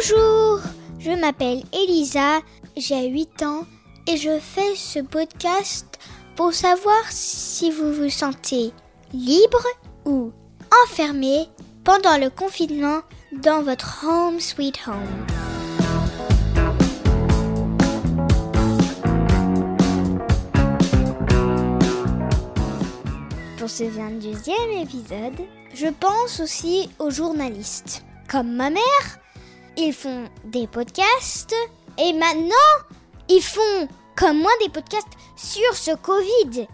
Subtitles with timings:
[0.00, 0.60] Bonjour,
[1.00, 2.40] je m'appelle Elisa,
[2.76, 3.66] j'ai 8 ans
[4.06, 5.98] et je fais ce podcast
[6.36, 8.72] pour savoir si vous vous sentez
[9.12, 9.66] libre
[10.04, 10.30] ou
[10.84, 11.48] enfermé
[11.82, 13.00] pendant le confinement
[13.32, 15.26] dans votre home sweet home.
[23.58, 28.04] Pour ce 22e épisode, je pense aussi aux journalistes.
[28.30, 29.18] Comme ma mère,
[29.78, 31.54] ils font des podcasts
[31.98, 32.74] et maintenant,
[33.28, 35.06] ils font comme moi des podcasts
[35.36, 36.66] sur ce Covid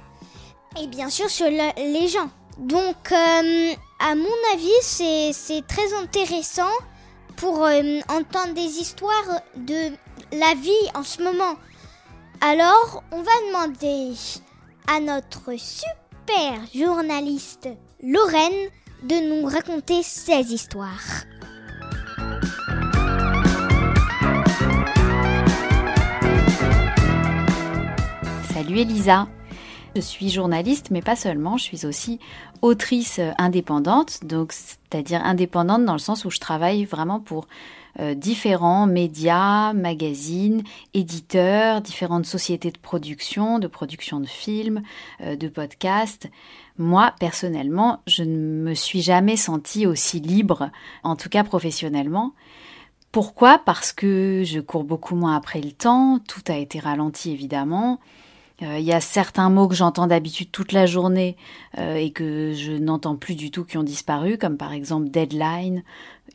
[0.81, 2.31] et bien sûr sur les gens.
[2.59, 6.73] Donc, euh, à mon avis, c'est très intéressant
[7.37, 9.93] pour euh, entendre des histoires de
[10.33, 11.57] la vie en ce moment.
[12.41, 14.15] Alors, on va demander
[14.87, 17.69] à notre super journaliste
[18.03, 18.71] Lorraine
[19.03, 21.25] de nous raconter ses histoires.
[28.65, 29.29] Salut Elisa.
[29.95, 32.19] Je suis journaliste, mais pas seulement, je suis aussi
[32.63, 37.47] autrice indépendante, donc c'est-à-dire indépendante dans le sens où je travaille vraiment pour
[38.01, 40.63] euh, différents médias, magazines,
[40.95, 44.81] éditeurs, différentes sociétés de production, de production de films,
[45.21, 46.31] euh, de podcasts.
[46.79, 50.71] Moi, personnellement, je ne me suis jamais sentie aussi libre,
[51.03, 52.33] en tout cas professionnellement.
[53.13, 53.59] Pourquoi?
[53.59, 58.01] Parce que je cours beaucoup moins après le temps, tout a été ralenti évidemment.
[58.63, 61.37] Euh, il y a certains mots que j'entends d'habitude toute la journée
[61.79, 65.83] euh, et que je n'entends plus du tout qui ont disparu, comme par exemple deadline,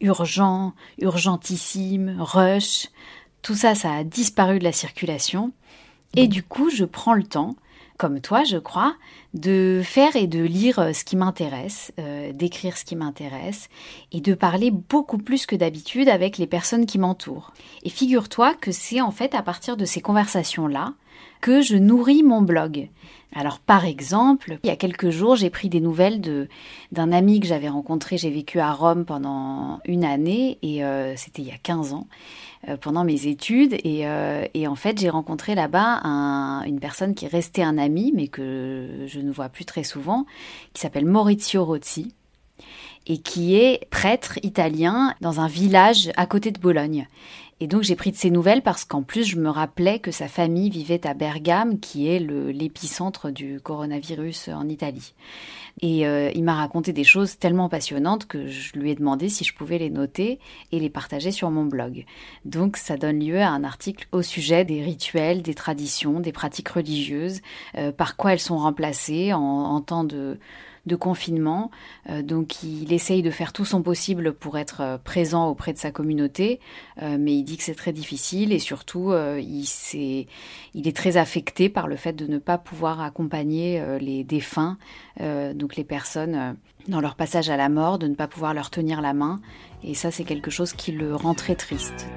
[0.02, 2.90] urgent, urgentissime, rush.
[3.42, 5.54] Tout ça, ça a disparu de la circulation.
[6.18, 7.56] Et du coup, je prends le temps,
[7.98, 8.96] comme toi, je crois,
[9.34, 11.94] de faire et de lire euh, ce qui m'intéresse,
[12.34, 13.70] d'écrire ce qui m'intéresse,
[14.12, 17.54] et de parler beaucoup plus que d'habitude avec les personnes qui m'entourent.
[17.84, 20.96] Et figure-toi que c'est en fait à partir de ces conversations-là
[21.42, 22.90] que je nourris mon blog.
[23.36, 26.48] Alors par exemple, il y a quelques jours, j'ai pris des nouvelles de
[26.92, 31.44] d'un ami que j'avais rencontré, j'ai vécu à Rome pendant une année et euh, c'était
[31.44, 32.08] il y a 15 ans
[32.68, 37.14] euh, pendant mes études et, euh, et en fait j'ai rencontré là-bas un, une personne
[37.14, 40.26] qui est restée un ami mais que je ne vois plus très souvent
[40.74, 42.12] qui s'appelle Maurizio Rozzi
[43.06, 47.08] et qui est prêtre italien dans un village à côté de Bologne.
[47.62, 50.28] Et donc j'ai pris de ses nouvelles parce qu'en plus je me rappelais que sa
[50.28, 55.14] famille vivait à Bergame, qui est l'épicentre du coronavirus en Italie.
[55.82, 59.44] Et euh, il m'a raconté des choses tellement passionnantes que je lui ai demandé si
[59.44, 60.40] je pouvais les noter
[60.72, 62.06] et les partager sur mon blog.
[62.46, 66.70] Donc ça donne lieu à un article au sujet des rituels, des traditions, des pratiques
[66.70, 67.42] religieuses,
[67.78, 70.38] euh, par quoi elles sont remplacées en, en temps de
[70.90, 71.72] de confinement.
[72.10, 75.78] Euh, donc il essaye de faire tout son possible pour être euh, présent auprès de
[75.78, 76.60] sa communauté,
[77.02, 80.28] euh, mais il dit que c'est très difficile et surtout il, est,
[80.74, 84.78] il est très affecté par le fait de ne pas pouvoir accompagner les défunts,
[85.20, 86.58] donc les personnes
[86.88, 89.40] dans leur passage à la mort, de ne pas pouvoir leur tenir la main.
[89.84, 92.08] Et ça c'est quelque chose qui le rend très triste.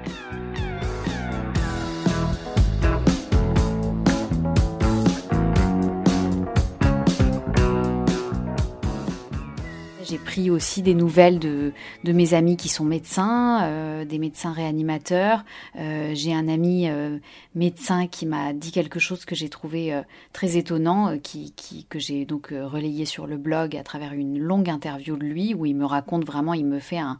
[10.33, 11.73] Pris aussi des nouvelles de,
[12.03, 15.45] de mes amis qui sont médecins, euh, des médecins réanimateurs.
[15.75, 17.19] Euh, j'ai un ami euh,
[17.53, 20.01] médecin qui m'a dit quelque chose que j'ai trouvé
[20.31, 21.53] très étonnant, qui,
[21.87, 25.67] que j'ai donc relayé sur le blog à travers une longue interview de lui, où
[25.67, 27.19] il me raconte vraiment, il me fait un,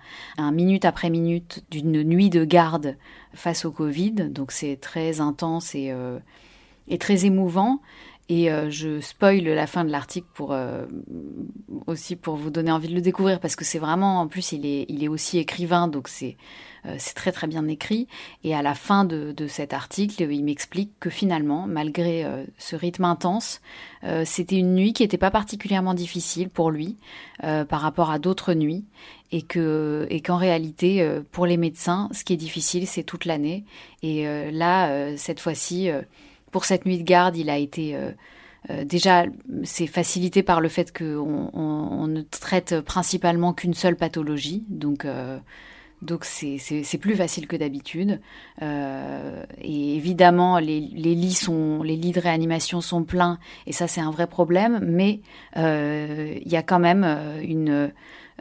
[0.51, 2.97] minute après minute d'une nuit de garde
[3.35, 4.13] face au Covid.
[4.31, 5.93] Donc c'est très intense et
[6.97, 7.79] très émouvant.
[8.29, 10.85] Et euh, je spoil la fin de l'article pour euh,
[11.87, 14.65] aussi pour vous donner envie de le découvrir parce que c'est vraiment en plus il
[14.65, 16.37] est il est aussi écrivain donc c'est
[16.85, 18.07] euh, c'est très très bien écrit.
[18.45, 22.25] Et à la fin de, de cet article il m'explique que finalement malgré
[22.57, 23.61] ce rythme intense
[24.25, 26.97] c'était une nuit qui n'était pas particulièrement difficile pour lui
[27.41, 28.85] par rapport à d'autres nuits.
[29.31, 33.65] Et que et qu'en réalité pour les médecins ce qui est difficile c'est toute l'année.
[34.01, 35.89] Et là cette fois-ci
[36.53, 38.11] pour cette nuit de garde, il a été euh,
[38.69, 39.25] euh, déjà,
[39.63, 45.37] c'est facilité par le fait qu'on on, ne traite principalement qu'une seule pathologie, donc euh,
[46.01, 48.19] donc c'est plus facile que d'habitude.
[48.61, 54.01] et évidemment, les, les, lits sont, les lits de réanimation sont pleins, et ça c'est
[54.01, 54.79] un vrai problème.
[54.83, 55.21] Mais
[55.55, 57.05] il y a quand même
[57.41, 57.91] une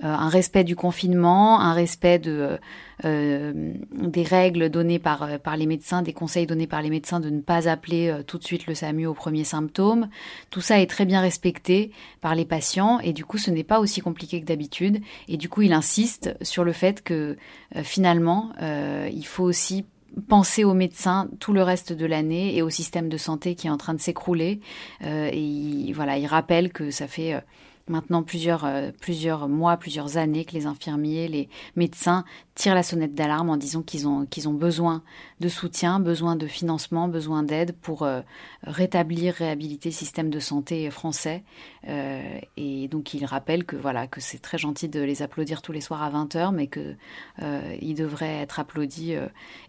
[0.00, 2.59] un respect du confinement, un respect de,
[3.05, 7.41] des règles données par, par les médecins, des conseils donnés par les médecins de ne
[7.41, 10.09] pas appeler tout de suite le SAMU au premier symptôme.
[10.50, 11.91] Tout ça est très bien respecté
[12.21, 15.00] par les patients et du coup ce n'est pas aussi compliqué que d'habitude.
[15.29, 17.37] Et du coup il insiste sur le fait que
[17.83, 19.85] finalement il faut aussi
[20.29, 23.71] penser aux médecins tout le reste de l'année et au système de santé qui est
[23.71, 24.61] en train de s'écrouler.
[25.05, 27.41] Euh, et voilà, il rappelle que ça fait euh,
[27.88, 32.25] maintenant plusieurs, euh, plusieurs mois, plusieurs années que les infirmiers, les médecins
[32.55, 35.02] tirent la sonnette d'alarme en disant qu'ils ont, qu'ils ont besoin
[35.40, 38.20] de soutien, besoin de financement, besoin d'aide pour euh,
[38.62, 41.43] rétablir, réhabiliter le système de santé français.
[41.88, 45.73] Euh, et donc ils rappellent que voilà que c'est très gentil de les applaudir tous
[45.73, 49.14] les soirs à 20h, mais qu'ils devraient être applaudis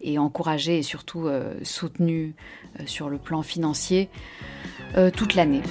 [0.00, 1.28] et encouragés et surtout
[1.62, 2.34] soutenus
[2.86, 4.08] sur le plan financier
[5.14, 5.62] toute l'année.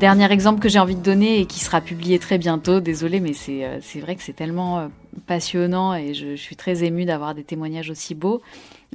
[0.00, 3.34] Dernier exemple que j'ai envie de donner et qui sera publié très bientôt, désolé, mais
[3.34, 4.88] c'est euh, vrai que c'est tellement euh,
[5.26, 8.40] passionnant et je, je suis très émue d'avoir des témoignages aussi beaux.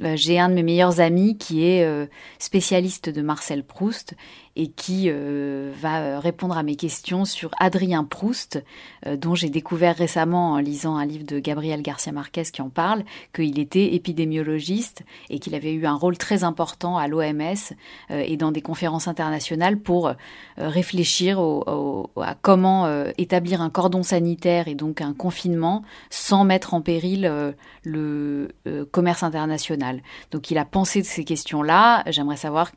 [0.02, 2.06] Euh, j'ai un de mes meilleurs amis qui est euh,
[2.38, 4.14] spécialiste de Marcel Proust
[4.58, 8.62] et qui euh, va répondre à mes questions sur Adrien Proust,
[9.06, 13.04] dont j'ai découvert récemment en lisant un livre de Gabriel Garcia Marquez qui en parle,
[13.34, 17.74] qu'il était épidémiologiste et qu'il avait eu un rôle très important à l'OMS
[18.08, 20.14] et dans des conférences internationales pour
[20.56, 22.88] réfléchir à comment
[23.18, 27.30] établir un cordon sanitaire et donc un confinement sans mettre en péril
[27.84, 28.48] le
[28.90, 29.85] commerce international.
[30.30, 32.04] Donc il a pensé de ces questions-là.
[32.06, 32.70] J'aimerais savoir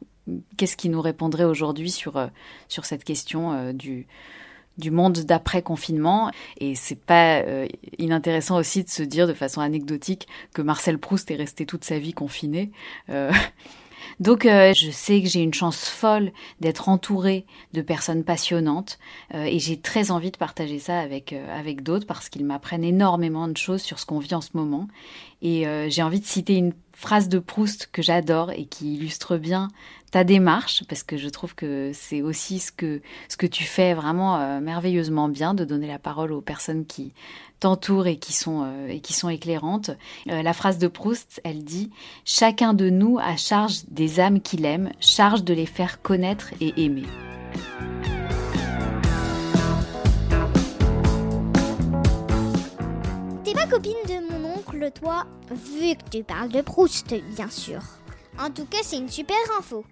[0.57, 2.27] qu'est-ce qu'il nous répondrait aujourd'hui sur, euh,
[2.67, 4.07] sur cette question euh, du,
[4.77, 7.67] du monde d'après confinement et c'est pas euh,
[7.97, 11.99] inintéressant aussi de se dire de façon anecdotique que Marcel Proust est resté toute sa
[11.99, 12.71] vie confiné.
[14.21, 18.97] Donc je sais que j'ai une chance folle d'être entourée de personnes passionnantes
[19.33, 23.57] et j'ai très envie de partager ça avec avec d'autres parce qu'ils m'apprennent énormément de
[23.57, 24.87] choses sur ce qu'on vit en ce moment
[25.41, 29.69] et j'ai envie de citer une phrase de Proust que j'adore et qui illustre bien
[30.11, 33.93] ta démarche, parce que je trouve que c'est aussi ce que, ce que tu fais
[33.93, 37.13] vraiment euh, merveilleusement bien, de donner la parole aux personnes qui
[37.59, 39.91] t'entourent et, qui sont euh, et qui sont éclairantes.
[40.29, 41.91] Euh, la phrase de Proust, elle dit⁇
[42.25, 46.73] Chacun de nous a charge des âmes qu'il aime, charge de les faire connaître et
[46.83, 47.03] aimer⁇
[53.69, 54.28] copine de
[54.89, 57.81] toi, vu que tu parles de Proust, bien sûr.
[58.39, 59.83] En tout cas, c'est une super info.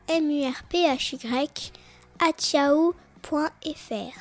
[0.09, 1.71] m u r p h y
[2.19, 4.19] at yahoo.fr.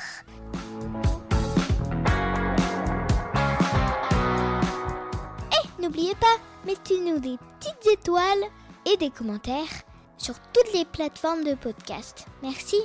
[5.50, 8.44] Et n'oubliez pas, mettez-nous des petites étoiles
[8.86, 9.64] et des commentaires
[10.16, 12.26] sur toutes les plateformes de podcast.
[12.42, 12.76] Merci.